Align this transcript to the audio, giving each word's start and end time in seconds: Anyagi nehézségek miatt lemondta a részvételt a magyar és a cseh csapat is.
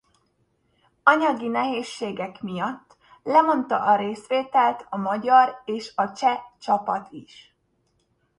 Anyagi 1.03 1.47
nehézségek 1.47 2.41
miatt 2.41 2.97
lemondta 3.23 3.83
a 3.83 3.95
részvételt 3.95 4.85
a 4.89 4.97
magyar 4.97 5.61
és 5.65 5.91
a 5.95 6.11
cseh 6.11 6.39
csapat 6.59 7.07
is. 7.11 7.55